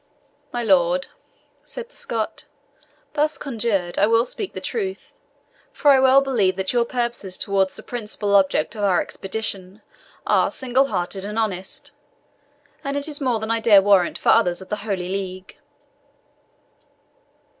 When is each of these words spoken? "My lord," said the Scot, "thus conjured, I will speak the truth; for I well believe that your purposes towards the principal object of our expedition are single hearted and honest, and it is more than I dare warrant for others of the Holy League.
"My 0.51 0.63
lord," 0.63 1.09
said 1.63 1.89
the 1.89 1.95
Scot, 1.95 2.45
"thus 3.13 3.37
conjured, 3.37 3.99
I 3.99 4.07
will 4.07 4.25
speak 4.25 4.53
the 4.53 4.59
truth; 4.59 5.13
for 5.71 5.91
I 5.91 5.99
well 5.99 6.21
believe 6.21 6.55
that 6.55 6.73
your 6.73 6.85
purposes 6.85 7.37
towards 7.37 7.75
the 7.75 7.83
principal 7.83 8.33
object 8.33 8.73
of 8.75 8.83
our 8.83 8.99
expedition 8.99 9.83
are 10.25 10.49
single 10.49 10.87
hearted 10.87 11.23
and 11.23 11.37
honest, 11.37 11.91
and 12.83 12.97
it 12.97 13.07
is 13.07 13.21
more 13.21 13.39
than 13.39 13.51
I 13.51 13.59
dare 13.59 13.83
warrant 13.83 14.17
for 14.17 14.29
others 14.29 14.59
of 14.59 14.69
the 14.69 14.77
Holy 14.77 15.07
League. 15.07 15.59